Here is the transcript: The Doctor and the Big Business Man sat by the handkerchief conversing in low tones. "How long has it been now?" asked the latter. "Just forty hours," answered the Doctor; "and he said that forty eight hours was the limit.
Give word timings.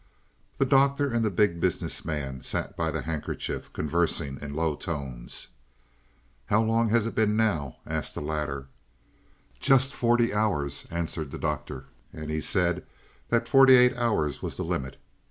The 0.57 0.65
Doctor 0.65 1.11
and 1.13 1.23
the 1.23 1.29
Big 1.29 1.59
Business 1.59 2.03
Man 2.03 2.41
sat 2.41 2.75
by 2.75 2.89
the 2.89 3.03
handkerchief 3.03 3.71
conversing 3.71 4.41
in 4.41 4.55
low 4.55 4.75
tones. 4.75 5.49
"How 6.47 6.63
long 6.63 6.89
has 6.89 7.05
it 7.05 7.13
been 7.13 7.37
now?" 7.37 7.75
asked 7.85 8.15
the 8.15 8.21
latter. 8.23 8.65
"Just 9.59 9.93
forty 9.93 10.33
hours," 10.33 10.87
answered 10.89 11.29
the 11.29 11.37
Doctor; 11.37 11.85
"and 12.11 12.31
he 12.31 12.41
said 12.41 12.83
that 13.29 13.47
forty 13.47 13.75
eight 13.75 13.95
hours 13.95 14.41
was 14.41 14.57
the 14.57 14.63
limit. 14.63 14.97